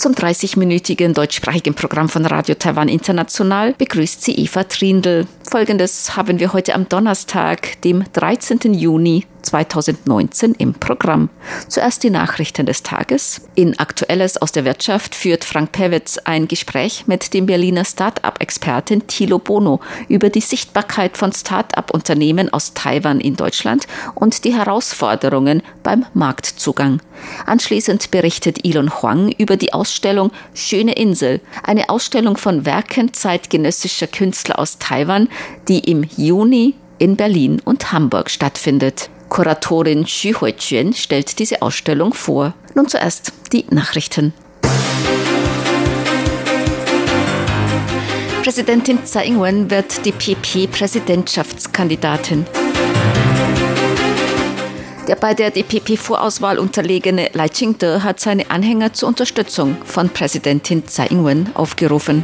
[0.00, 5.26] Zum 30-minütigen deutschsprachigen Programm von Radio Taiwan International begrüßt sie Eva Trindl.
[5.42, 8.72] Folgendes haben wir heute am Donnerstag, dem 13.
[8.72, 11.28] Juni 2019 im Programm.
[11.68, 13.42] Zuerst die Nachrichten des Tages.
[13.54, 19.38] In Aktuelles aus der Wirtschaft führt Frank Pewitz ein Gespräch mit dem Berliner Start-up-Experten Thilo
[19.38, 27.00] Bono über die Sichtbarkeit von Start-up-Unternehmen aus Taiwan in Deutschland und die Herausforderungen beim Marktzugang.
[27.46, 34.60] Anschließend berichtet Elon Huang über die Ausstellung Schöne Insel, eine Ausstellung von Werken zeitgenössischer Künstler
[34.60, 35.28] aus Taiwan,
[35.66, 39.10] die im Juni in Berlin und Hamburg stattfindet.
[39.28, 42.54] Kuratorin Xu Huiquan stellt diese Ausstellung vor.
[42.76, 44.32] Nun zuerst die Nachrichten.
[48.44, 52.46] Präsidentin Tsai Ing-wen wird die PP-Präsidentschaftskandidatin.
[55.10, 61.08] Der bei der DPP-Vorauswahl unterlegene Lai Ching-te hat seine Anhänger zur Unterstützung von Präsidentin Tsai
[61.08, 62.22] Ing-wen aufgerufen.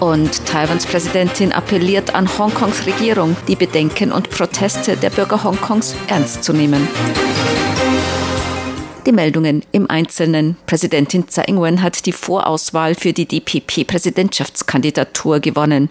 [0.00, 6.44] Und Taiwans Präsidentin appelliert an Hongkongs Regierung, die Bedenken und Proteste der Bürger Hongkongs ernst
[6.44, 6.86] zu nehmen
[9.05, 10.57] Die Meldungen im Einzelnen.
[10.67, 15.89] Präsidentin Tsai Ing-wen hat die Vorauswahl für die DPP-Präsidentschaftskandidatur gewonnen.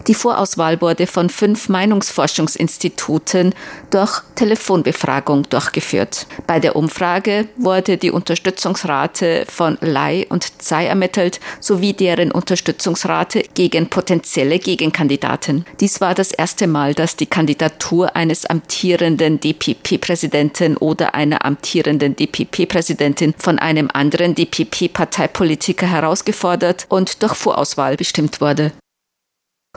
[0.07, 3.55] Die Vorauswahl wurde von fünf Meinungsforschungsinstituten
[3.91, 6.27] durch Telefonbefragung durchgeführt.
[6.47, 13.89] Bei der Umfrage wurde die Unterstützungsrate von Lai und Tsai ermittelt, sowie deren Unterstützungsrate gegen
[13.89, 15.67] potenzielle Gegenkandidaten.
[15.81, 23.35] Dies war das erste Mal, dass die Kandidatur eines amtierenden DPP-Präsidenten oder einer amtierenden DPP-Präsidentin
[23.37, 28.73] von einem anderen DPP-Parteipolitiker herausgefordert und durch Vorauswahl bestimmt wurde.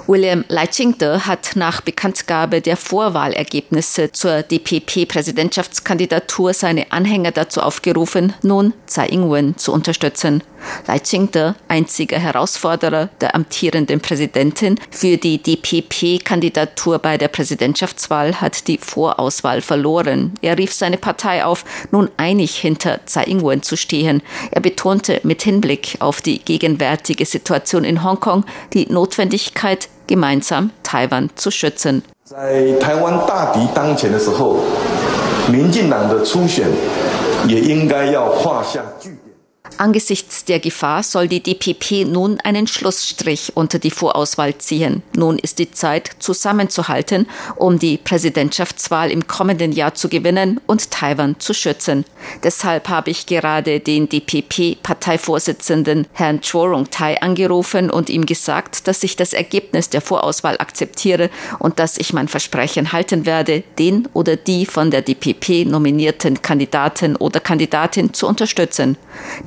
[0.07, 9.09] William Leichingte hat nach Bekanntgabe der Vorwahlergebnisse zur DPP-Präsidentschaftskandidatur seine Anhänger dazu aufgerufen, nun Tsai
[9.09, 10.41] Ing-wen zu unterstützen.
[10.87, 19.61] Leichingte, einziger Herausforderer der amtierenden Präsidentin für die DPP-Kandidatur bei der Präsidentschaftswahl, hat die Vorauswahl
[19.61, 20.33] verloren.
[20.41, 24.21] Er rief seine Partei auf, nun einig hinter Tsai Ing-wen zu stehen.
[24.51, 31.51] Er betonte mit Hinblick auf die gegenwärtige Situation in Hongkong die Notwendigkeit gemeinsam Taiwan zu
[31.51, 32.03] schützen.
[39.77, 45.01] Angesichts der Gefahr soll die DPP nun einen Schlussstrich unter die Vorauswahl ziehen.
[45.15, 51.39] Nun ist die Zeit, zusammenzuhalten, um die Präsidentschaftswahl im kommenden Jahr zu gewinnen und Taiwan
[51.39, 52.05] zu schützen.
[52.43, 59.15] Deshalb habe ich gerade den DPP-Parteivorsitzenden Herrn Chorong Tai angerufen und ihm gesagt, dass ich
[59.15, 61.29] das Ergebnis der Vorauswahl akzeptiere
[61.59, 67.15] und dass ich mein Versprechen halten werde, den oder die von der DPP nominierten Kandidaten
[67.15, 68.97] oder Kandidatin zu unterstützen.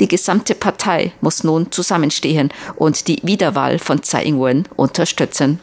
[0.00, 5.60] Die gesamte Partei muss nun zusammenstehen und die Wiederwahl von Tsai Ing-wen unterstützen.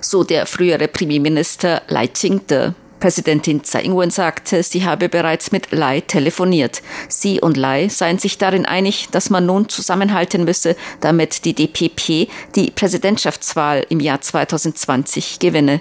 [0.00, 2.74] So der frühere Premierminister Lai Ching-te.
[3.00, 6.82] Präsidentin Tsai Ing-wen sagte, sie habe bereits mit Lai telefoniert.
[7.08, 12.28] Sie und Lai seien sich darin einig, dass man nun zusammenhalten müsse, damit die DPP
[12.54, 15.80] die Präsidentschaftswahl im Jahr 2020 gewinne.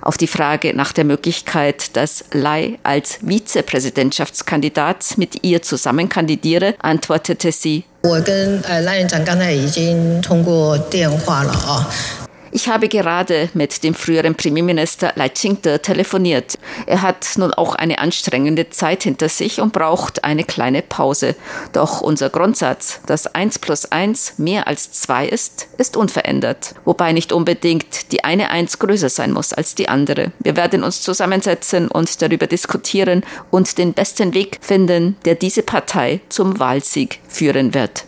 [0.00, 7.52] Auf die Frage nach der Möglichkeit, dass Lai als Vizepräsidentschaftskandidat mit ihr zusammen kandidiere, antwortete
[7.52, 11.88] sie, 我跟呃赖院长刚才已经通过电话了啊。
[12.57, 16.57] ich habe gerade mit dem früheren Premierminister Lai Ching-te telefoniert.
[16.87, 21.35] Er hat nun auch eine anstrengende Zeit hinter sich und braucht eine kleine Pause.
[21.71, 26.73] Doch unser Grundsatz, dass 1 plus 1 mehr als 2 ist, ist unverändert.
[26.83, 30.31] Wobei nicht unbedingt die eine 1 größer sein muss als die andere.
[30.39, 36.21] Wir werden uns zusammensetzen und darüber diskutieren und den besten Weg finden, der diese Partei
[36.29, 38.03] zum Wahlsieg führen wird.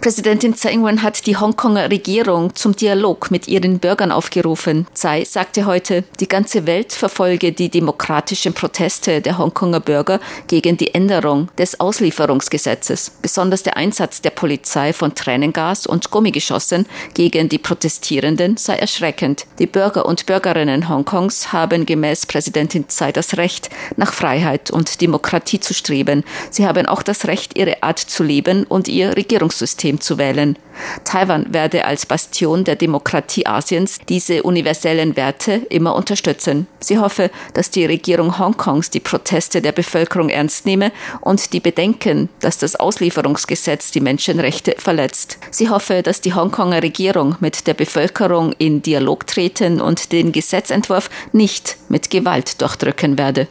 [0.00, 4.86] Präsidentin Tsai Ing-wen hat die Hongkonger Regierung zum Dialog mit ihren Bürgern aufgerufen.
[4.94, 10.18] Tsai sagte heute, die ganze Welt verfolge die demokratischen Proteste der Hongkonger Bürger
[10.48, 13.12] gegen die Änderung des Auslieferungsgesetzes.
[13.22, 19.46] Besonders der Einsatz der Polizei von Tränengas und Gummigeschossen gegen die Protestierenden sei erschreckend.
[19.58, 25.60] Die Bürger und Bürgerinnen Hongkongs haben gemäß Präsidentin Tsai das Recht, nach Freiheit und Demokratie
[25.60, 26.24] zu streben.
[26.50, 30.56] Sie haben auch das Recht, ihre Art zu leben und ihr Regierungssystem System zu wählen.
[31.04, 36.66] Taiwan werde als Bastion der Demokratie Asiens diese universellen Werte immer unterstützen.
[36.80, 42.28] Sie hoffe, dass die Regierung Hongkongs die Proteste der Bevölkerung ernst nehme und die Bedenken,
[42.40, 45.38] dass das Auslieferungsgesetz die Menschenrechte verletzt.
[45.50, 51.10] Sie hoffe, dass die Hongkonger Regierung mit der Bevölkerung in Dialog treten und den Gesetzentwurf
[51.32, 53.48] nicht mit Gewalt durchdrücken werde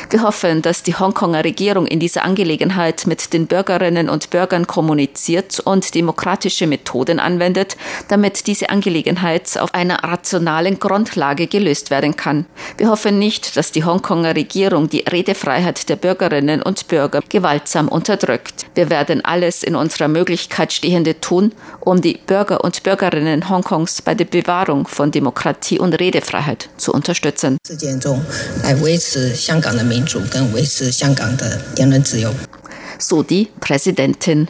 [0.00, 0.16] 我们也希望这个香港的呃政府啊。
[0.16, 5.94] wir hoffen, dass die Hongkonger Regierung in dieser Angelegenheit mit den Bürgerinnen und Bürgern kommuniziert und
[5.94, 7.76] demokratische Methoden anwendet,
[8.08, 12.46] damit diese Angelegenheit auf einer rationalen Grundlage gelöst werden kann.
[12.78, 18.66] Wir hoffen nicht, dass die Hongkonger Regierung die Redefreiheit der Bürgerinnen und Bürger gewaltsam unterdrückt.
[18.74, 24.14] Wir werden alles in unserer Möglichkeit Stehende tun, um die Bürger und Bürgerinnen Hongkongs bei
[24.14, 27.58] der Bewahrung von Demokratie und Redefreiheit zu unterstützen.
[29.90, 32.32] 民主跟维持香港的言论自由。
[32.98, 34.48] So die Präsidentin.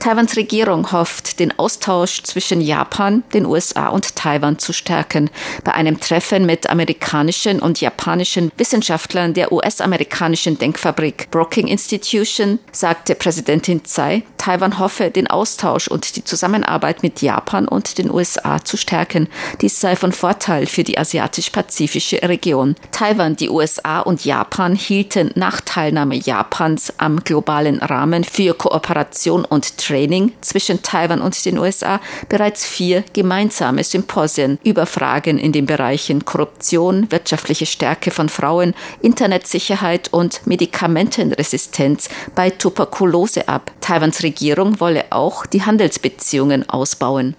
[0.00, 5.28] Taiwans Regierung hofft, den Austausch zwischen Japan, den USA und Taiwan zu stärken.
[5.62, 13.84] Bei einem Treffen mit amerikanischen und japanischen Wissenschaftlern der US-amerikanischen Denkfabrik Brookings Institution sagte Präsidentin
[13.84, 19.27] Tsai, Taiwan hoffe, den Austausch und die Zusammenarbeit mit Japan und den USA zu stärken.
[19.61, 22.75] Dies sei von Vorteil für die asiatisch-pazifische Region.
[22.91, 29.79] Taiwan, die USA und Japan hielten nach Teilnahme Japans am globalen Rahmen für Kooperation und
[29.79, 31.99] Training zwischen Taiwan und den USA
[32.29, 40.13] bereits vier gemeinsame Symposien über Fragen in den Bereichen Korruption, wirtschaftliche Stärke von Frauen, Internetsicherheit
[40.13, 43.71] und Medikamentenresistenz bei Tuberkulose ab.
[43.81, 44.34] Taiwans Regierung
[44.79, 47.35] wolle auch die Handelsbeziehungen ausbauen.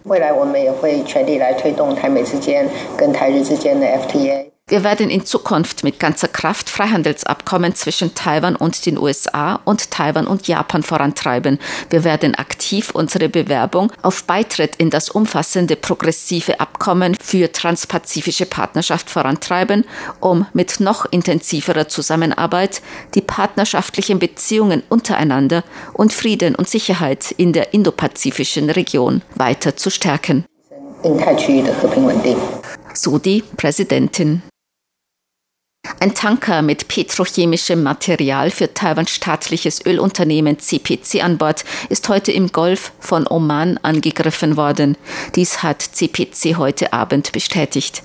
[4.69, 10.27] Wir werden in Zukunft mit ganzer Kraft Freihandelsabkommen zwischen Taiwan und den USA und Taiwan
[10.27, 11.61] und Japan vorantreiben.
[11.89, 19.09] Wir werden aktiv unsere Bewerbung auf Beitritt in das umfassende progressive Abkommen für transpazifische Partnerschaft
[19.09, 19.85] vorantreiben,
[20.19, 22.83] um mit noch intensiverer Zusammenarbeit
[23.15, 30.45] die partnerschaftlichen Beziehungen untereinander und Frieden und Sicherheit in der indopazifischen Region weiter zu stärken.
[32.95, 34.43] So die Präsidentin.
[36.01, 42.53] Ein Tanker mit petrochemischem Material für Taiwans staatliches Ölunternehmen CPC an Bord ist heute im
[42.53, 44.97] Golf von Oman angegriffen worden.
[45.35, 48.03] Dies hat CPC heute Abend bestätigt.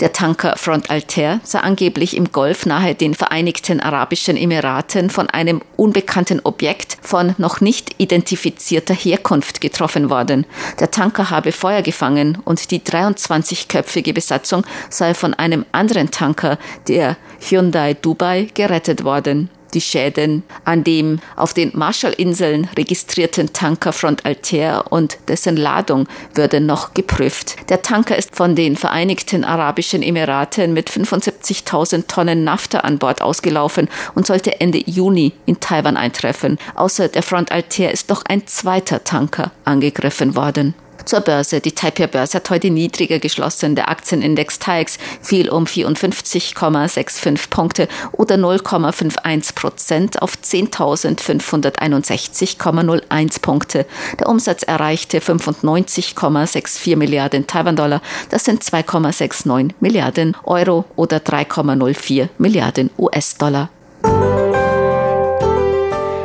[0.00, 5.62] Der Tanker Front Altair sei angeblich im Golf nahe den Vereinigten Arabischen Emiraten von einem
[5.76, 10.46] unbekannten Objekt von noch nicht identifizierter Herkunft getroffen worden.
[10.80, 16.58] Der Tanker habe Feuer gefangen und die 23-köpfige Besatzung sei von einem anderen Tanker,
[16.88, 19.50] der Hyundai Dubai, gerettet worden.
[19.74, 26.64] Die Schäden an dem auf den Marshallinseln registrierten Tanker Front Altair und dessen Ladung würden
[26.64, 27.56] noch geprüft.
[27.68, 33.88] Der Tanker ist von den Vereinigten Arabischen Emiraten mit 75.000 Tonnen Nafta an Bord ausgelaufen
[34.14, 36.58] und sollte Ende Juni in Taiwan eintreffen.
[36.76, 40.74] Außer der Front Altair ist noch ein zweiter Tanker angegriffen worden.
[41.04, 41.60] Zur Börse.
[41.60, 43.74] Die Taipei-Börse hat heute niedriger geschlossen.
[43.74, 53.84] Der Aktienindex TAIX fiel um 54,65 Punkte oder 0,51 Prozent auf 10.561,01 Punkte.
[54.18, 58.00] Der Umsatz erreichte 95,64 Milliarden Taiwan-Dollar.
[58.30, 63.68] Das sind 2,69 Milliarden Euro oder 3,04 Milliarden US-Dollar.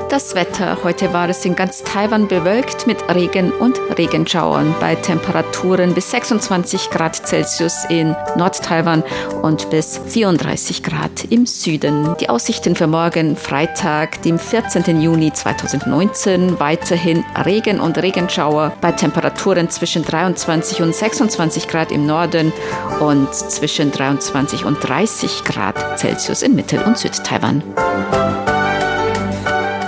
[0.10, 0.80] Das Wetter.
[0.84, 6.90] Heute war es in ganz Taiwan bewölkt mit Regen und Regenschauern bei Temperaturen bis 26
[6.90, 9.04] Grad Celsius in Nord-Taiwan
[9.44, 12.16] und bis 34 Grad im Süden.
[12.20, 15.00] Die Aussichten für morgen, Freitag, dem 14.
[15.00, 22.52] Juni 2019, weiterhin Regen und Regenschauer bei Temperaturen zwischen 23 und 26 Grad im Norden
[23.00, 27.62] und zwischen 23 und 30 Grad Celsius in Mittel- und Südtaiwan.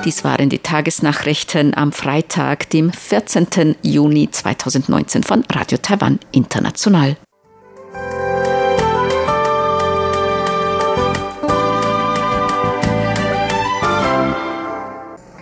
[0.04, 3.76] Dies waren die Tagesnachrichten am Freitag, dem 14.
[3.84, 7.18] Juni 2019 von Radio Taiwan International.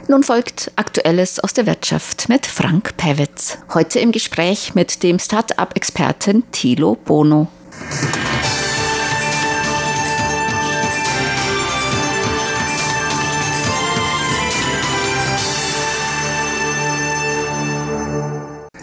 [0.10, 3.60] Nun folgt Aktuelles aus der Wirtschaft mit Frank Pewitz.
[3.74, 7.48] Heute im Gespräch mit dem Start-up-Experten Thilo Bono.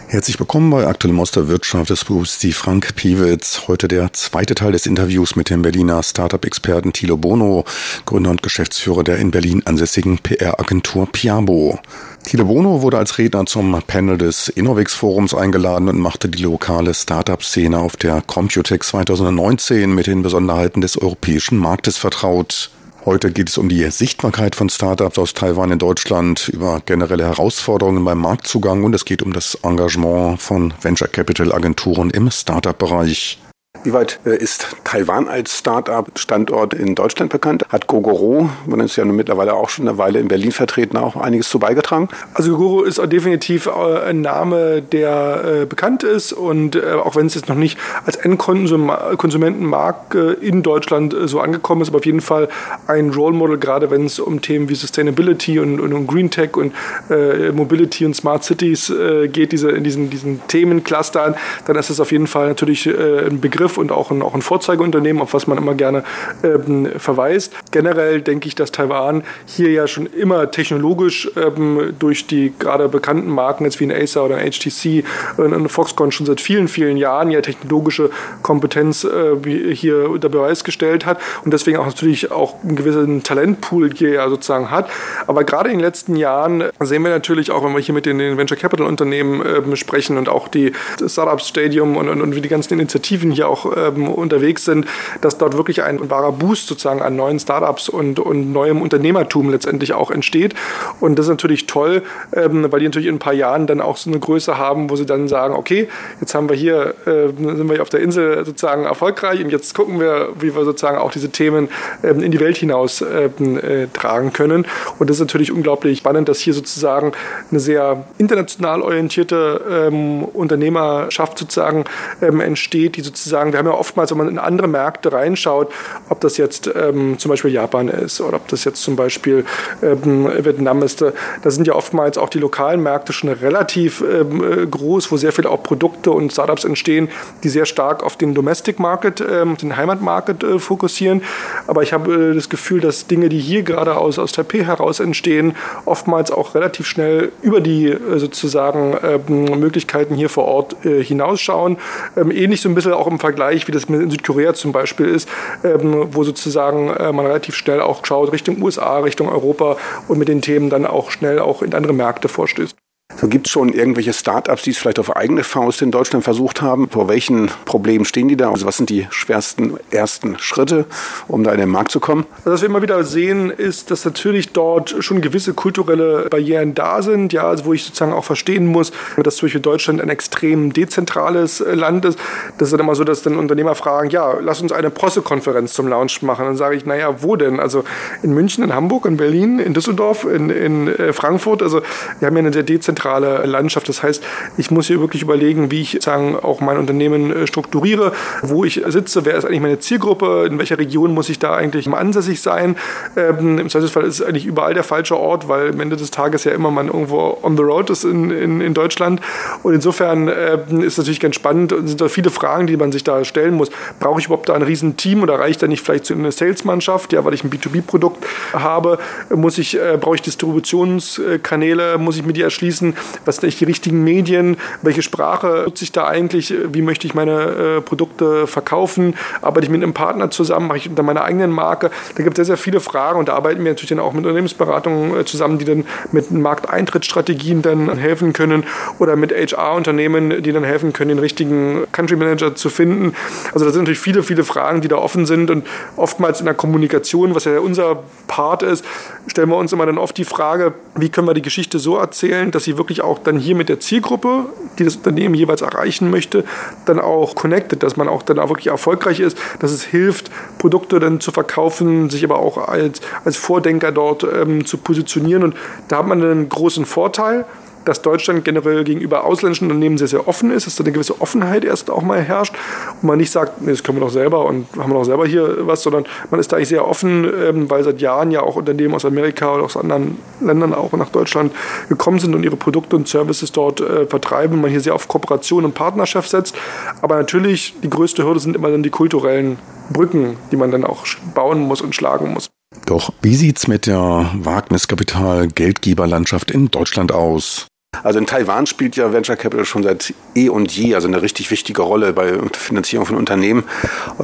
[0.09, 1.89] Herzlich willkommen bei Aktuellem aus der Wirtschaft.
[1.89, 3.63] des begrüßt Frank Piewitz.
[3.67, 7.65] Heute der zweite Teil des Interviews mit dem Berliner Startup-Experten Thilo Bono,
[8.05, 11.79] Gründer und Geschäftsführer der in Berlin ansässigen PR-Agentur Piabo.
[12.23, 16.93] Thilo Bono wurde als Redner zum Panel des Innovex Forums eingeladen und machte die lokale
[16.93, 22.71] Startup-Szene auf der Computex 2019 mit den Besonderheiten des europäischen Marktes vertraut.
[23.07, 28.03] Heute geht es um die Sichtbarkeit von Startups aus Taiwan in Deutschland, über generelle Herausforderungen
[28.03, 33.37] beim Marktzugang und es geht um das Engagement von Venture Capital Agenturen im Startup-Bereich.
[33.83, 37.65] Wie weit äh, ist Taiwan als Start-up-Standort in Deutschland bekannt?
[37.69, 41.49] Hat Gogoro, man ist ja mittlerweile auch schon eine Weile in Berlin vertreten, auch einiges
[41.49, 42.09] zu beigetragen?
[42.33, 47.35] Also Gogoro ist definitiv äh, ein Name, der äh, bekannt ist und auch wenn es
[47.35, 52.49] jetzt noch nicht als Endkonsumentenmarkt in Deutschland so angekommen ist, aber auf jeden Fall
[52.87, 56.55] ein Role Model, gerade wenn es um Themen wie Sustainability und, und um Green Tech
[56.55, 56.73] und
[57.09, 61.99] äh, Mobility und Smart Cities äh, geht, diese, in diesen, diesen Themenclustern, dann ist es
[61.99, 65.33] auf jeden Fall natürlich äh, ein Begriff, Begriff und auch ein, auch ein Vorzeigeunternehmen, auf
[65.33, 66.03] was man immer gerne
[66.43, 67.53] ähm, verweist.
[67.71, 73.29] Generell denke ich, dass Taiwan hier ja schon immer technologisch ähm, durch die gerade bekannten
[73.29, 75.03] Marken jetzt wie ein Acer oder ein HTC
[75.37, 78.09] und ein Foxconn schon seit vielen, vielen Jahren ja technologische
[78.41, 83.91] Kompetenz äh, hier unter Beweis gestellt hat und deswegen auch natürlich auch einen gewissen Talentpool
[83.93, 84.89] hier ja sozusagen hat.
[85.27, 88.17] Aber gerade in den letzten Jahren sehen wir natürlich auch, wenn wir hier mit den,
[88.37, 90.71] Venture Capital Unternehmen äh, sprechen und auch die
[91.05, 94.85] Startup Stadium und, und, und wie die ganzen Initiativen hier auch auch ähm, unterwegs sind,
[95.21, 99.93] dass dort wirklich ein wahrer Boost sozusagen an neuen Startups und, und neuem Unternehmertum letztendlich
[99.93, 100.53] auch entsteht.
[100.99, 103.97] Und das ist natürlich toll, ähm, weil die natürlich in ein paar Jahren dann auch
[103.97, 105.87] so eine Größe haben, wo sie dann sagen, okay,
[106.19, 109.73] jetzt haben wir hier, äh, sind wir hier auf der Insel sozusagen erfolgreich und jetzt
[109.73, 111.69] gucken wir, wie wir sozusagen auch diese Themen
[112.03, 114.65] ähm, in die Welt hinaus ähm, äh, tragen können.
[114.99, 117.11] Und das ist natürlich unglaublich spannend, dass hier sozusagen
[117.49, 121.85] eine sehr international orientierte ähm, Unternehmerschaft sozusagen
[122.21, 125.71] ähm, entsteht, die sozusagen sagen, wir haben ja oftmals, wenn man in andere Märkte reinschaut,
[126.09, 129.45] ob das jetzt ähm, zum Beispiel Japan ist oder ob das jetzt zum Beispiel
[129.81, 134.65] ähm, Vietnam ist, da sind ja oftmals auch die lokalen Märkte schon relativ ähm, äh,
[134.65, 137.09] groß, wo sehr viele auch Produkte und Startups entstehen,
[137.43, 141.21] die sehr stark auf den Domestic Market, ähm, den Heimatmarket äh, fokussieren.
[141.67, 144.99] Aber ich habe äh, das Gefühl, dass Dinge, die hier gerade aus, aus Taipei heraus
[144.99, 151.03] entstehen, oftmals auch relativ schnell über die äh, sozusagen ähm, Möglichkeiten hier vor Ort äh,
[151.03, 151.77] hinausschauen.
[152.15, 155.05] Ähm, ähnlich so ein bisschen auch im Vergleich Vergleich, wie das in Südkorea zum Beispiel
[155.05, 155.29] ist,
[155.63, 159.77] ähm, wo sozusagen äh, man relativ schnell auch schaut Richtung USA, Richtung Europa
[160.07, 162.75] und mit den Themen dann auch schnell auch in andere Märkte vorstößt.
[163.15, 166.61] So gibt es schon irgendwelche Startups, die es vielleicht auf eigene Faust in Deutschland versucht
[166.61, 166.89] haben?
[166.89, 168.51] Vor welchen Problemen stehen die da?
[168.51, 170.85] Also was sind die schwersten ersten Schritte,
[171.27, 172.25] um da in den Markt zu kommen?
[172.39, 177.01] Also was wir immer wieder sehen, ist, dass natürlich dort schon gewisse kulturelle Barrieren da
[177.01, 178.91] sind, ja, also wo ich sozusagen auch verstehen muss,
[179.23, 182.19] dass zum Beispiel Deutschland ein extrem dezentrales äh, Land ist.
[182.57, 185.87] Das ist dann immer so, dass dann Unternehmer fragen, ja, lass uns eine Pressekonferenz zum
[185.87, 186.45] Launch machen.
[186.45, 187.59] Dann sage ich, naja, wo denn?
[187.61, 187.83] Also
[188.21, 191.63] in München, in Hamburg, in Berlin, in Düsseldorf, in, in äh, Frankfurt.
[191.63, 191.81] Also
[192.19, 193.87] wir haben ja eine sehr dezentrale dezentrale Landschaft.
[193.89, 194.23] Das heißt,
[194.57, 198.11] ich muss hier wirklich überlegen, wie ich sagen, auch mein Unternehmen äh, strukturiere,
[198.41, 201.87] wo ich sitze, wer ist eigentlich meine Zielgruppe, in welcher Region muss ich da eigentlich
[201.87, 202.75] ansässig sein.
[203.15, 206.43] Ähm, Im Zweifelsfall ist es eigentlich überall der falsche Ort, weil am Ende des Tages
[206.43, 209.21] ja immer man irgendwo on the road ist in, in, in Deutschland.
[209.63, 213.03] Und insofern äh, ist natürlich ganz spannend und sind da viele Fragen, die man sich
[213.03, 213.69] da stellen muss.
[213.99, 217.23] Brauche ich überhaupt da ein Riesenteam oder reicht da nicht vielleicht so eine Salesmannschaft, ja,
[217.23, 218.99] weil ich ein B2B-Produkt habe?
[219.33, 222.86] Muss ich, äh, brauche ich Distributionskanäle, muss ich mir die erschließen?
[222.87, 227.13] Wissen, was sind die richtigen Medien, welche Sprache nutze ich da eigentlich, wie möchte ich
[227.13, 231.51] meine äh, Produkte verkaufen, arbeite ich mit einem Partner zusammen, mache ich unter meiner eigenen
[231.51, 231.91] Marke.
[232.15, 234.23] Da gibt es sehr, sehr viele Fragen und da arbeiten wir natürlich dann auch mit
[234.23, 238.63] Unternehmensberatungen äh, zusammen, die dann mit Markteintrittsstrategien dann helfen können
[238.99, 243.13] oder mit HR-Unternehmen, die dann helfen können, den richtigen Country Manager zu finden.
[243.53, 245.65] Also da sind natürlich viele, viele Fragen, die da offen sind und
[245.95, 248.85] oftmals in der Kommunikation, was ja unser Part ist,
[249.27, 252.51] stellen wir uns immer dann oft die Frage, wie können wir die Geschichte so erzählen,
[252.51, 254.45] dass sie wirklich auch dann hier mit der Zielgruppe,
[254.79, 256.43] die das Unternehmen jeweils erreichen möchte,
[256.85, 260.99] dann auch connected, dass man auch dann auch wirklich erfolgreich ist, dass es hilft, Produkte
[260.99, 265.43] dann zu verkaufen, sich aber auch als, als Vordenker dort ähm, zu positionieren.
[265.43, 265.55] Und
[265.87, 267.45] da hat man einen großen Vorteil
[267.87, 271.63] dass Deutschland generell gegenüber ausländischen Unternehmen sehr, sehr offen ist, dass da eine gewisse Offenheit
[271.63, 272.53] erst auch mal herrscht
[273.01, 275.25] und man nicht sagt, nee, das können wir doch selber und haben wir doch selber
[275.25, 278.55] hier was, sondern man ist da eigentlich sehr offen, ähm, weil seit Jahren ja auch
[278.55, 281.53] Unternehmen aus Amerika oder aus anderen Ländern auch nach Deutschland
[281.89, 284.61] gekommen sind und ihre Produkte und Services dort äh, vertreiben.
[284.61, 286.55] Man hier sehr auf Kooperation und Partnerschaft setzt.
[287.01, 289.57] Aber natürlich, die größte Hürde sind immer dann die kulturellen
[289.89, 292.49] Brücken, die man dann auch bauen muss und schlagen muss.
[292.85, 297.67] Doch wie sieht's mit der Wagniskapital-Geldgeberlandschaft in Deutschland aus?
[298.03, 301.51] Also in Taiwan spielt ja Venture Capital schon seit eh und je also eine richtig
[301.51, 303.63] wichtige Rolle bei der Finanzierung von Unternehmen.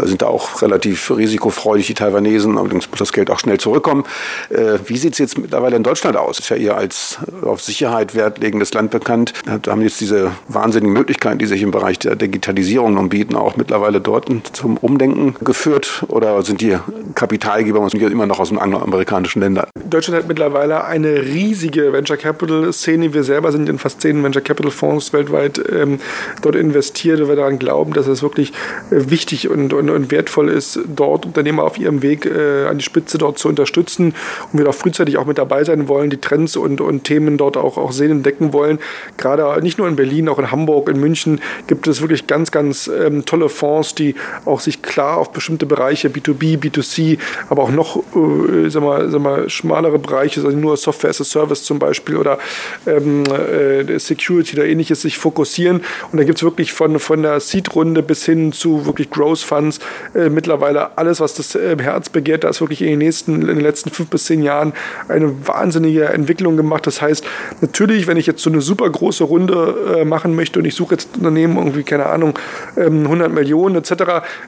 [0.03, 4.03] Sind da auch relativ risikofreudig die Taiwanesen, allerdings muss das Geld auch schnell zurückkommen.
[4.49, 6.39] Äh, wie sieht es jetzt mittlerweile in Deutschland aus?
[6.39, 9.33] Ist ja eher als auf Sicherheit wertlegendes Land bekannt.
[9.61, 13.55] Da haben jetzt diese wahnsinnigen Möglichkeiten, die sich im Bereich der Digitalisierung nun bieten, auch
[13.57, 16.03] mittlerweile dort zum Umdenken geführt?
[16.07, 16.77] Oder sind die
[17.15, 19.67] Kapitalgeber immer noch aus den angloamerikanischen Ländern?
[19.89, 23.13] Deutschland hat mittlerweile eine riesige Venture Capital Szene.
[23.13, 25.99] Wir selber sind in fast zehn Venture Capital Fonds weltweit ähm,
[26.41, 28.51] dort investiert und wir daran glauben, dass es wirklich
[28.91, 32.83] äh, wichtig und, und, und, wertvoll ist, dort Unternehmer auf ihrem Weg äh, an die
[32.83, 34.13] Spitze dort zu unterstützen
[34.51, 37.57] und wir da frühzeitig auch mit dabei sein wollen, die Trends und, und Themen dort
[37.57, 38.79] auch, auch sehen und decken wollen.
[39.17, 42.87] Gerade nicht nur in Berlin, auch in Hamburg, in München gibt es wirklich ganz, ganz
[42.87, 44.15] ähm, tolle Fonds, die
[44.45, 49.21] auch sich klar auf bestimmte Bereiche, B2B, B2C, aber auch noch, äh, sag mal, sag
[49.21, 52.37] mal, schmalere Bereiche, also nur Software as a Service zum Beispiel oder
[52.85, 55.81] ähm, äh, Security oder ähnliches sich fokussieren.
[56.11, 59.79] Und da gibt es wirklich von, von der Seed-Runde bis hin zu wirklich Growth Funds
[60.15, 62.43] äh, mittlerweile alles, was das äh, Herz begehrt.
[62.43, 64.73] Da ist wirklich in den nächsten, in den letzten fünf bis zehn Jahren
[65.07, 66.87] eine wahnsinnige Entwicklung gemacht.
[66.87, 67.25] Das heißt,
[67.61, 70.95] natürlich, wenn ich jetzt so eine super große Runde äh, machen möchte und ich suche
[70.95, 72.37] jetzt Unternehmen irgendwie, keine Ahnung,
[72.77, 73.93] ähm, 100 Millionen etc.,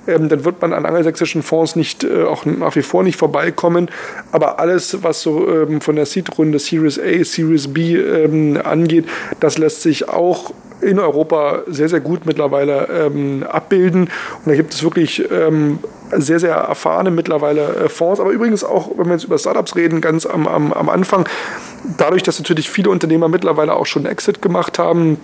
[0.08, 3.90] ähm, dann wird man an angelsächsischen Fonds nicht, äh, auch nach wie vor nicht vorbeikommen.
[4.32, 9.06] Aber alles, was so ähm, von der Seed-Runde Series A, Series B ähm, angeht, angeht.
[9.40, 14.04] Das lässt sich auch in Europa sehr, sehr gut mittlerweile ähm, abbilden.
[14.04, 15.80] Und da gibt es wirklich ähm,
[16.12, 18.20] sehr, sehr erfahrene mittlerweile äh, Fonds.
[18.20, 21.28] Aber übrigens auch, wenn wir jetzt über Startups reden, ganz am, am, am Anfang,
[21.98, 25.18] dadurch, dass natürlich viele Unternehmer mittlerweile auch schon Exit gemacht haben,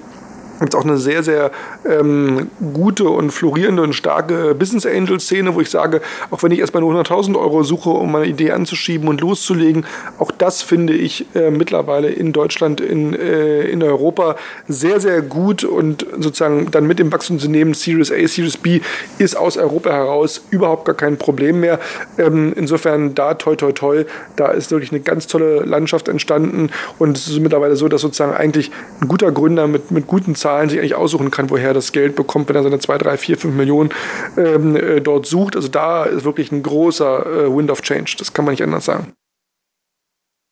[0.70, 1.52] es auch eine sehr, sehr
[1.86, 6.60] ähm, gute und florierende und starke Business Angel Szene, wo ich sage, auch wenn ich
[6.60, 9.86] erstmal nur 100.000 Euro suche, um meine Idee anzuschieben und loszulegen,
[10.20, 14.36] auch das finde ich äh, mittlerweile in Deutschland, in, äh, in Europa
[14.68, 18.82] sehr, sehr gut und sozusagen dann mit dem Wachstumsunternehmen Series A, Series B
[19.18, 21.80] ist aus Europa heraus überhaupt gar kein Problem mehr.
[22.18, 24.04] Ähm, insofern da toi toi toi,
[24.36, 26.70] da ist wirklich eine ganz tolle Landschaft entstanden
[27.00, 28.72] und es ist mittlerweile so, dass sozusagen eigentlich
[29.02, 32.18] ein guter Gründer mit, mit guten Zahlen Zahlen sich eigentlich aussuchen kann, woher das Geld
[32.18, 33.90] bekommt, wenn er seine 2, 3, 4, 5 Millionen
[34.38, 35.56] ähm, äh, dort sucht.
[35.56, 38.16] Also da ist wirklich ein großer äh, Wind of Change.
[38.18, 39.14] Das kann man nicht anders sagen.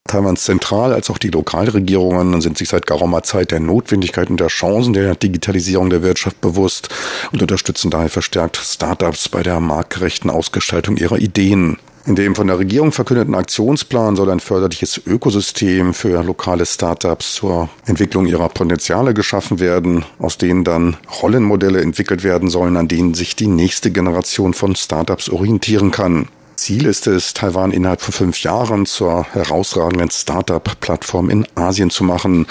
[0.07, 4.47] Taiwans Zentral- als auch die Lokalregierungen sind sich seit geraumer Zeit der Notwendigkeit und der
[4.47, 6.89] Chancen der Digitalisierung der Wirtschaft bewusst
[7.31, 11.77] und unterstützen daher verstärkt Startups bei der marktgerechten Ausgestaltung ihrer Ideen.
[12.09, 17.69] In dem von der Regierung verkündeten Aktionsplan soll ein förderliches Ökosystem für lokale Startups zur
[17.85, 23.35] Entwicklung ihrer Potenziale geschaffen werden, aus denen dann Rollenmodelle entwickelt werden sollen, an denen sich
[23.35, 26.27] die nächste Generation von Startups orientieren kann.
[26.55, 32.47] Ziel ist es, Taiwan innerhalb von fünf Jahren zur herausragenden Startup-Plattform in Asien zu machen.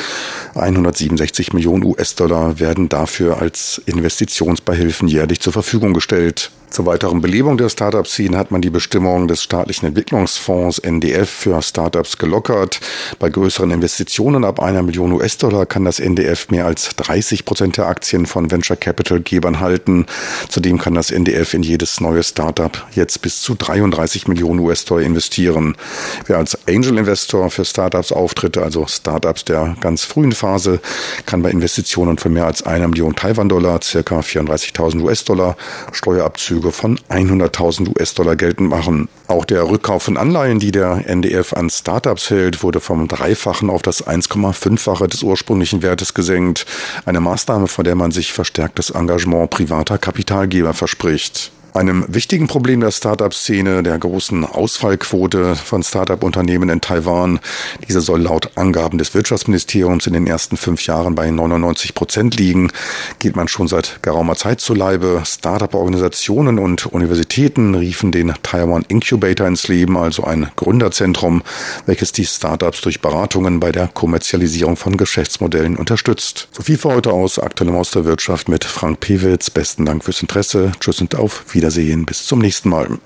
[0.55, 6.53] 167 Millionen US-Dollar werden dafür als Investitionsbeihilfen jährlich zur Verfügung gestellt.
[6.71, 12.19] Zur weiteren Belebung der Startup-Szene hat man die Bestimmungen des staatlichen Entwicklungsfonds NDF für Startups
[12.19, 12.81] gelockert.
[13.19, 17.87] Bei größeren Investitionen ab einer Million US-Dollar kann das NDF mehr als 30 Prozent der
[17.87, 20.05] Aktien von Venture Capital-Gebern halten.
[20.51, 25.75] Zudem kann das NDF in jedes neue Startup jetzt bis zu 33 Millionen US-Dollar investieren.
[26.27, 30.81] Wer als Angel-Investor für Startups auftritt, also Startups der ganz frühen Phase,
[31.25, 35.57] kann bei Investitionen von mehr als einer Million Taiwan-Dollar, circa 34.000 US-Dollar,
[35.93, 39.09] Steuerabzüge Abzüge von 100.000 US-Dollar geltend machen.
[39.29, 43.83] Auch der Rückkauf von Anleihen, die der NDF an Startups hält, wurde vom Dreifachen auf
[43.83, 46.67] das 1,5-fache des ursprünglichen Wertes gesenkt.
[47.07, 51.53] Eine Maßnahme, von der man sich verstärktes Engagement privater Kapitalgeber verspricht.
[51.79, 57.39] Einem wichtigen Problem der Startup-Szene, der großen Ausfallquote von Startup-Unternehmen in Taiwan.
[57.87, 62.73] Diese soll laut Angaben des Wirtschaftsministeriums in den ersten fünf Jahren bei 99 Prozent liegen.
[63.21, 65.23] Geht man schon seit geraumer Zeit zu Leibe.
[65.25, 71.45] Startup-Organisationen und Universitäten riefen den Taiwan Incubator ins Leben, also ein Gründerzentrum,
[71.87, 76.49] welches die Startups durch Beratungen bei der Kommerzialisierung von Geschäftsmodellen unterstützt.
[76.51, 79.49] So viel für heute aus Aktuellem aus der Wirtschaft mit Frank Pewitz.
[79.51, 80.73] Besten Dank fürs Interesse.
[80.81, 81.68] Tschüss und auf Wiedersehen.
[81.69, 82.07] Wiedersehen.
[82.07, 82.99] Bis zum nächsten Mal.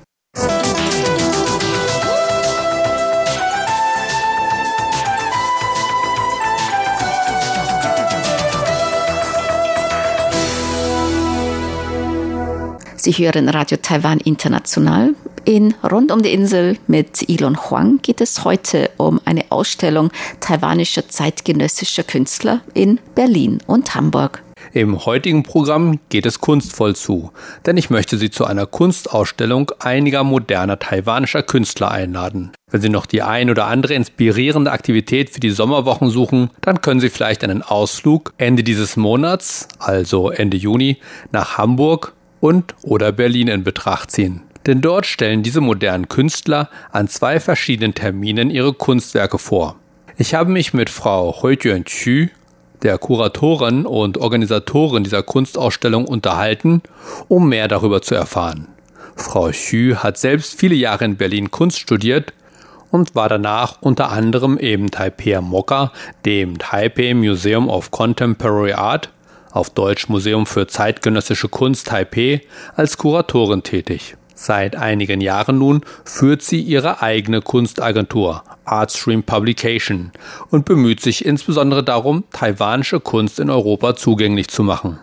[12.96, 15.16] Sie hören Radio Taiwan International.
[15.44, 21.08] In Rund um die Insel mit Elon Huang geht es heute um eine Ausstellung taiwanischer
[21.08, 24.40] zeitgenössischer Künstler in Berlin und Hamburg.
[24.74, 27.30] Im heutigen Programm geht es kunstvoll zu,
[27.66, 32.52] denn ich möchte Sie zu einer Kunstausstellung einiger moderner taiwanischer Künstler einladen.
[32.70, 37.00] Wenn Sie noch die ein oder andere inspirierende Aktivität für die Sommerwochen suchen, dann können
[37.00, 40.96] Sie vielleicht einen Ausflug Ende dieses Monats, also Ende Juni,
[41.32, 44.40] nach Hamburg und oder Berlin in Betracht ziehen.
[44.64, 49.76] Denn dort stellen diese modernen Künstler an zwei verschiedenen Terminen ihre Kunstwerke vor.
[50.16, 52.28] Ich habe mich mit Frau Hui Juan-Chu
[52.82, 56.82] der Kuratorin und Organisatorin dieser Kunstausstellung unterhalten,
[57.28, 58.68] um mehr darüber zu erfahren.
[59.14, 62.32] Frau Xu hat selbst viele Jahre in Berlin Kunst studiert
[62.90, 65.92] und war danach unter anderem im Taipei Mokka,
[66.24, 69.10] dem Taipei Museum of Contemporary Art,
[69.50, 72.42] auf Deutsch Museum für zeitgenössische Kunst Taipei,
[72.74, 74.16] als Kuratorin tätig.
[74.44, 80.10] Seit einigen Jahren nun führt sie ihre eigene Kunstagentur Artstream Publication
[80.50, 84.98] und bemüht sich insbesondere darum, taiwanische Kunst in Europa zugänglich zu machen.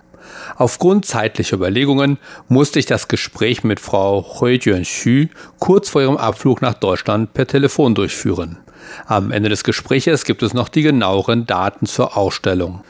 [0.58, 2.18] Aufgrund zeitlicher Überlegungen
[2.50, 7.48] musste ich das Gespräch mit Frau Hui Juan-Xu kurz vor ihrem Abflug nach Deutschland per
[7.48, 8.58] Telefon durchführen.
[9.06, 12.82] Am Ende des Gespräches gibt es noch die genaueren Daten zur Ausstellung.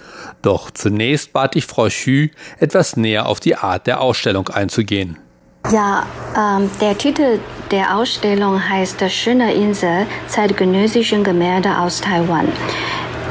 [0.42, 5.20] Doch zunächst bat ich Frau Xu, etwas näher auf die Art der Ausstellung einzugehen.
[5.68, 6.04] Ja,
[6.36, 7.38] ähm, der Titel
[7.70, 12.48] der Ausstellung heißt Schöne Insel, zeitgenössischen Gemälde aus Taiwan.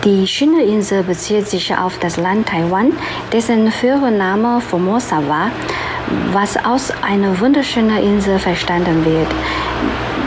[0.04, 2.92] Die Schöne Insel bezieht sich auf das Land Taiwan,
[3.32, 5.50] dessen Führername Formosa war,
[6.32, 9.28] was aus einer wunderschönen Insel verstanden wird.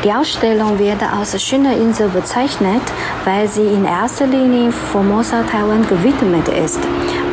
[0.03, 2.81] Die Ausstellung wird als schöne Insel bezeichnet,
[3.23, 6.79] weil sie in erster Linie Formosa Taiwan gewidmet ist,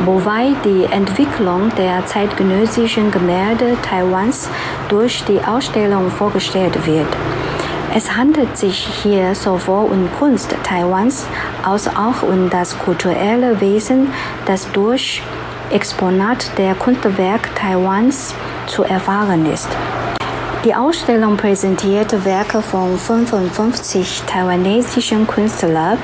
[0.05, 4.49] wobei die Entwicklung der zeitgenössischen Gemälde Taiwans
[4.87, 7.07] durch die Ausstellung vorgestellt wird.
[7.95, 11.25] Es handelt sich hier sowohl um Kunst Taiwans
[11.63, 14.13] als auch um das kulturelle Wesen,
[14.45, 15.23] das durch
[15.71, 18.35] Exponat der Kunstwerk Taiwans
[18.67, 19.69] zu erfahren ist.
[20.65, 25.97] Die Ausstellung präsentiert Werke von 55 taiwanesischen Künstlern.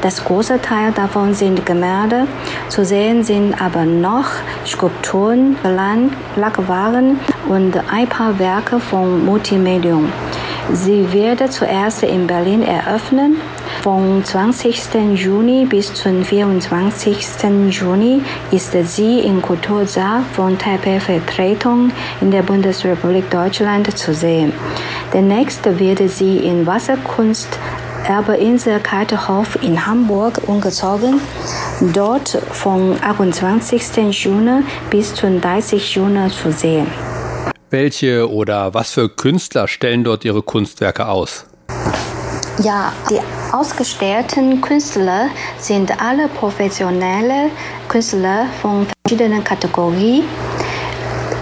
[0.00, 2.26] Das große Teil davon sind Gemälde.
[2.70, 4.30] Zu sehen sind aber noch
[4.64, 5.58] Skulpturen,
[6.36, 10.10] Lackwaren und ein paar Werke von Multimedium.
[10.72, 13.38] Sie wird zuerst in Berlin eröffnen
[13.82, 14.94] vom 20.
[15.14, 17.26] Juni bis zum 24.
[17.70, 24.52] Juni ist sie im Kultursaal von Taipei Vertretung in der Bundesrepublik Deutschland zu sehen.
[25.14, 27.58] Demnächst wird sie in Wasserkunst
[28.06, 31.20] Erbeinsel Kaltehof in Hamburg umgezogen.
[31.94, 34.12] Dort vom 28.
[34.24, 35.94] Juni bis zum 30.
[35.94, 37.07] Juni zu sehen.
[37.70, 41.44] Welche oder was für Künstler stellen dort ihre Kunstwerke aus?
[42.62, 43.20] Ja, die
[43.52, 45.28] ausgestellten Künstler
[45.58, 47.50] sind alle professionelle
[47.86, 50.24] Künstler von verschiedenen Kategorien,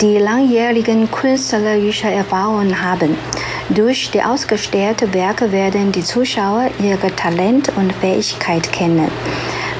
[0.00, 3.16] die langjährigen künstlerische Erfahrungen haben.
[3.68, 9.12] Durch die ausgestellten Werke werden die Zuschauer ihre Talent und Fähigkeit kennen.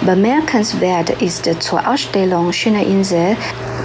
[0.02, 3.36] Bemerkenswert ist zur Ausstellung Schöne Insel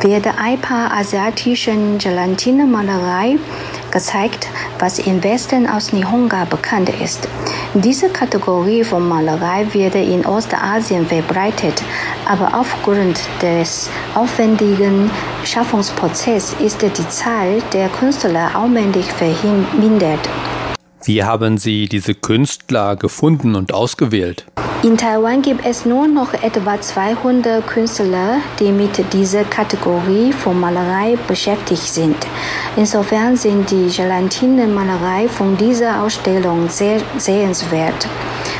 [0.03, 3.37] wird ein paar asiatischen Gelatinemalerei
[3.91, 4.47] gezeigt,
[4.79, 7.27] was im Westen aus Nihonga bekannt ist.
[7.73, 11.81] Diese Kategorie von Malerei wird in Ostasien verbreitet,
[12.25, 15.09] aber aufgrund des aufwendigen
[15.43, 20.29] Schaffungsprozesses ist die Zahl der Künstler allmählich vermindert.
[21.03, 24.45] Wie haben Sie diese Künstler gefunden und ausgewählt?
[24.83, 31.17] In Taiwan gibt es nur noch etwa 200 Künstler, die mit dieser Kategorie von Malerei
[31.27, 32.17] beschäftigt sind.
[32.75, 38.07] Insofern sind die Gelatine-Malerei von dieser Ausstellung sehr sehenswert.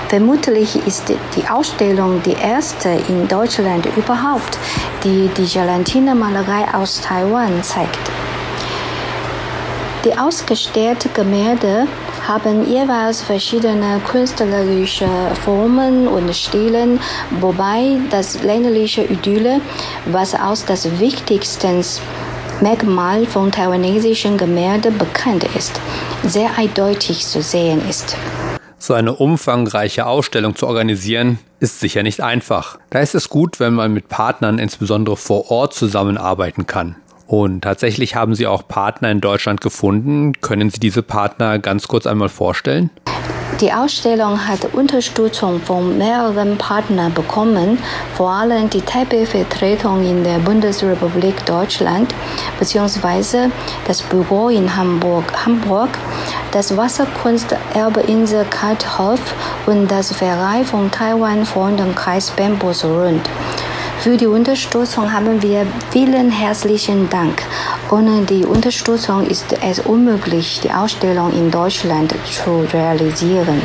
[0.10, 4.58] Vermutlich ist die Ausstellung die erste in Deutschland überhaupt,
[5.04, 8.12] die die Gelatine-Malerei aus Taiwan zeigt.
[10.04, 11.88] Die ausgestellten Gemälde
[12.28, 15.08] haben jeweils verschiedene künstlerische
[15.44, 17.00] Formen und Stile,
[17.40, 19.62] wobei das ländliche Idylle,
[20.06, 21.82] was als das wichtigste
[22.62, 25.80] Merkmal von taiwanesischen Gemälden bekannt ist,
[26.24, 28.16] sehr eindeutig zu sehen ist.
[28.78, 32.80] So eine umfangreiche Ausstellung zu organisieren, ist sicher nicht einfach.
[32.90, 36.96] Da ist es gut, wenn man mit Partnern insbesondere vor Ort zusammenarbeiten kann.
[37.32, 40.34] Und tatsächlich haben Sie auch Partner in Deutschland gefunden.
[40.42, 42.90] Können Sie diese Partner ganz kurz einmal vorstellen?
[43.62, 47.78] Die Ausstellung hat Unterstützung von mehreren Partnern bekommen,
[48.16, 52.14] vor allem die Taipei-Vertretung in der Bundesrepublik Deutschland
[52.60, 53.48] bzw.
[53.88, 55.88] das Büro in Hamburg, Hamburg
[56.52, 59.22] das Wasserkunsterbeinsel Kalthof
[59.68, 63.22] und das Verein von Taiwan Freundenkreis Bambus Rund.
[64.02, 67.44] Für die Unterstützung haben wir vielen herzlichen Dank.
[67.92, 73.62] Ohne die Unterstützung ist es unmöglich, die Ausstellung in Deutschland zu realisieren.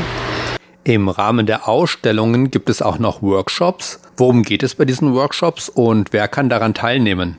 [0.85, 3.99] Im Rahmen der Ausstellungen gibt es auch noch Workshops.
[4.18, 7.38] Worum geht es bei diesen Workshops und wer kann daran teilnehmen?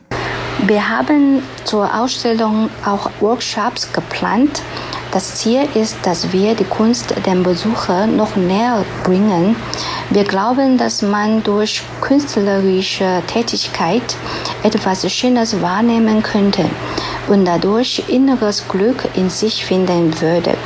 [0.66, 4.64] Wir haben zur Ausstellung auch Workshops geplant.
[5.12, 9.56] Das Ziel ist, dass wir die Kunst dem Besucher noch näher bringen.
[10.10, 14.04] Wir glauben, dass man durch künstlerische Tätigkeit
[14.64, 16.66] etwas Schönes wahrnehmen könnte
[17.30, 20.58] und dadurch inneres Glück in sich finden würde.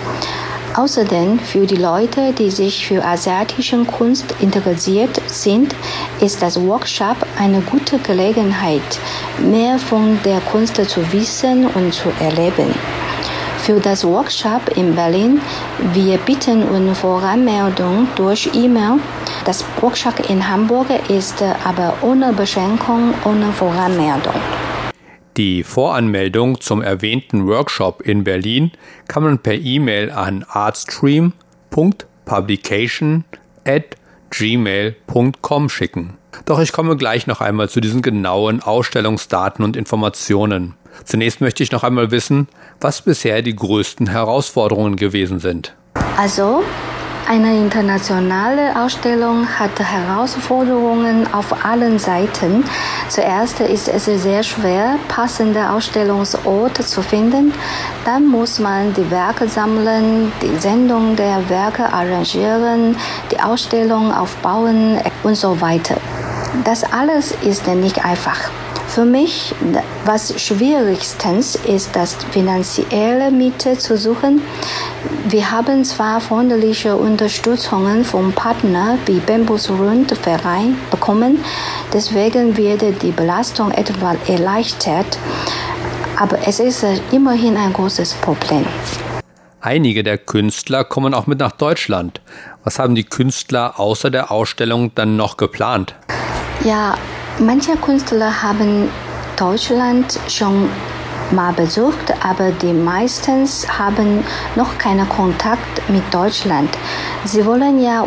[0.76, 5.76] Außerdem für die Leute, die sich für asiatische Kunst interessiert sind,
[6.20, 9.00] ist das Workshop eine gute Gelegenheit,
[9.40, 12.74] mehr von der Kunst zu wissen und zu erleben
[13.72, 15.40] für das Workshop in Berlin.
[15.94, 19.00] Wir bitten um Voranmeldung durch E-Mail.
[19.46, 24.36] Das Workshop in Hamburg ist aber ohne Beschränkung, ohne Voranmeldung.
[25.38, 28.72] Die Voranmeldung zum erwähnten Workshop in Berlin
[29.08, 33.24] kann man per E-Mail an artstream.publication
[33.66, 33.96] at
[34.32, 36.18] gmail.com schicken.
[36.44, 40.74] Doch ich komme gleich noch einmal zu diesen genauen Ausstellungsdaten und Informationen.
[41.06, 42.48] Zunächst möchte ich noch einmal wissen,
[42.82, 45.74] was bisher die größten Herausforderungen gewesen sind.
[46.18, 46.64] Also,
[47.30, 52.66] eine internationale Ausstellung hat Herausforderungen auf allen Seiten.
[53.08, 57.54] Zuerst ist es sehr schwer, passende Ausstellungsorte zu finden.
[58.04, 62.98] Dann muss man die Werke sammeln, die Sendung der Werke arrangieren,
[63.32, 65.96] die Ausstellung aufbauen und so weiter.
[66.66, 68.52] Das alles ist nicht einfach.
[68.94, 69.56] Für mich,
[70.04, 74.42] was schwierigstens ist, das finanzielle Mittel zu suchen.
[75.30, 81.42] Wir haben zwar freundliche Unterstützungen vom Partner wie Bambus Rund Verein bekommen,
[81.94, 85.18] deswegen wird die Belastung etwas erleichtert,
[86.18, 88.66] aber es ist immerhin ein großes Problem.
[89.62, 92.20] Einige der Künstler kommen auch mit nach Deutschland.
[92.66, 95.96] Was haben die Künstler außer der Ausstellung dann noch geplant?
[96.66, 96.96] Ja,
[97.44, 98.88] Manche Künstler haben
[99.36, 100.70] Deutschland schon
[101.32, 104.24] mal besucht, aber die meisten haben
[104.56, 106.70] noch keinen Kontakt mit Deutschland.
[107.26, 108.06] Sie wollen ja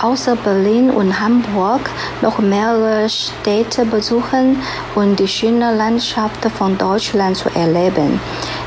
[0.00, 1.90] außer Berlin und Hamburg
[2.22, 4.60] noch mehrere Städte besuchen
[4.96, 8.20] und die schöne Landschaft von Deutschland zu erleben,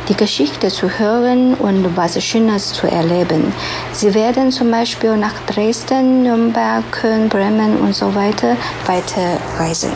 [0.10, 3.54] die Geschichte zu hören und was Schönes zu erleben.
[3.92, 9.92] Sie werden zum Beispiel nach Dresden, Nürnberg, Köln, Bremen und so weiter weiterreisen.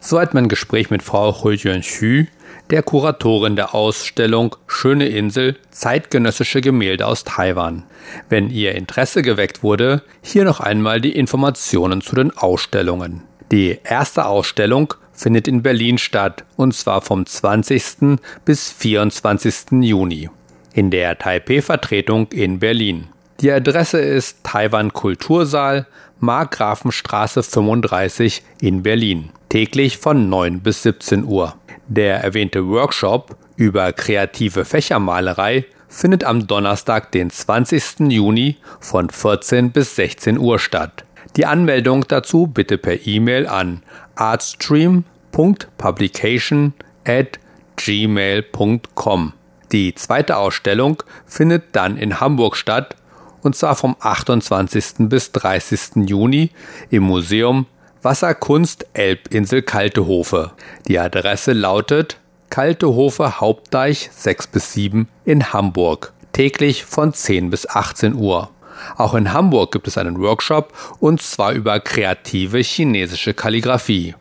[0.00, 2.24] Soweit mein Gespräch mit Frau Huiyuan Xu,
[2.70, 7.84] der Kuratorin der Ausstellung Schöne Insel zeitgenössische Gemälde aus Taiwan.
[8.28, 13.22] Wenn Ihr Interesse geweckt wurde, hier noch einmal die Informationen zu den Ausstellungen.
[13.52, 18.18] Die erste Ausstellung findet in Berlin statt, und zwar vom 20.
[18.44, 19.72] bis 24.
[19.82, 20.30] Juni
[20.74, 23.08] in der Taipei-Vertretung in Berlin.
[23.40, 25.86] Die Adresse ist Taiwan Kultursaal,
[26.20, 31.54] Markgrafenstraße 35 in Berlin täglich von 9 bis 17 Uhr.
[31.86, 38.10] Der erwähnte Workshop über kreative Fächermalerei findet am Donnerstag, den 20.
[38.10, 41.04] Juni von 14 bis 16 Uhr statt.
[41.36, 43.82] Die Anmeldung dazu bitte per E-Mail an
[44.16, 46.74] artstream.publication
[47.06, 47.38] at
[47.76, 49.32] gmail.com.
[49.72, 52.96] Die zweite Ausstellung findet dann in Hamburg statt
[53.40, 55.08] und zwar vom 28.
[55.08, 56.06] bis 30.
[56.06, 56.50] Juni
[56.90, 57.64] im Museum
[58.02, 60.50] Wasserkunst Elbinsel Kaltehofe.
[60.86, 62.18] Die Adresse lautet
[62.50, 66.12] Kaltehofe Hauptdeich 6 bis 7 in Hamburg.
[66.32, 68.50] Täglich von 10 bis 18 Uhr.
[68.96, 74.14] Auch in Hamburg gibt es einen Workshop und zwar über kreative chinesische Kalligraphie.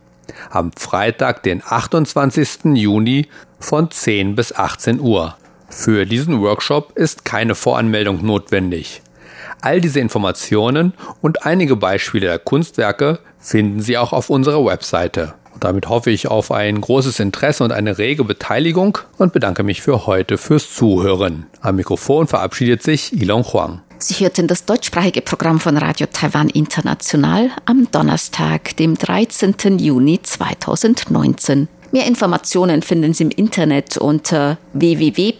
[0.50, 2.76] Am Freitag, den 28.
[2.76, 3.28] Juni
[3.60, 5.36] von 10 bis 18 Uhr.
[5.70, 9.02] Für diesen Workshop ist keine Voranmeldung notwendig.
[9.62, 15.36] All diese Informationen und einige Beispiele der Kunstwerke finden Sie auch auf unserer Webseite.
[15.54, 19.82] Und damit hoffe ich auf ein großes Interesse und eine rege Beteiligung und bedanke mich
[19.82, 21.46] für heute fürs Zuhören.
[21.62, 23.82] Am Mikrofon verabschiedet sich Ilon Huang.
[24.04, 29.78] Sie hörten das deutschsprachige Programm von Radio Taiwan International am Donnerstag, dem 13.
[29.78, 31.68] Juni 2019.
[31.92, 35.38] Mehr Informationen finden Sie im Internet unter www.rti.org.tv,